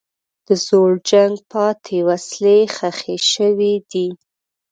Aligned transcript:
د 0.47 0.49
زوړ 0.65 0.91
جنګ 1.09 1.33
پاتې 1.51 1.97
وسلې 2.07 2.59
ښخ 2.75 2.99
شوي 3.33 3.73
دي. 3.91 4.07